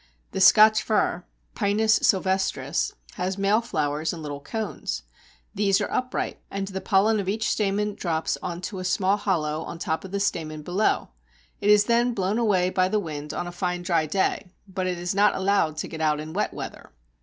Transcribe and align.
The 0.31 0.41
Scotch 0.41 0.81
fir 0.81 1.25
(Pinus 1.53 1.99
sylvestris) 2.01 2.91
has 3.17 3.37
male 3.37 3.61
flowers 3.61 4.11
in 4.11 4.23
little 4.23 4.39
cones. 4.39 5.03
These 5.53 5.79
are 5.79 5.91
upright, 5.91 6.39
and 6.49 6.67
the 6.67 6.81
pollen 6.81 7.19
of 7.19 7.29
each 7.29 7.47
stamen 7.47 7.93
drops 7.93 8.35
on 8.41 8.61
to 8.61 8.79
a 8.79 8.83
small 8.83 9.15
hollow 9.15 9.61
on 9.61 9.77
the 9.77 9.83
top 9.83 10.03
of 10.03 10.09
the 10.09 10.19
stamen 10.19 10.63
below. 10.63 11.09
It 11.59 11.69
is 11.69 11.83
then 11.85 12.15
blown 12.15 12.39
away 12.39 12.71
by 12.71 12.89
the 12.89 12.99
wind 12.99 13.31
on 13.31 13.45
a 13.45 13.51
fine 13.51 13.83
dry 13.83 14.07
day, 14.07 14.49
but 14.67 14.87
it 14.87 14.97
is 14.97 15.13
not 15.13 15.35
allowed 15.35 15.77
to 15.77 15.87
get 15.87 16.01
out 16.01 16.19
in 16.19 16.33
wet 16.33 16.51
weather. 16.51 16.93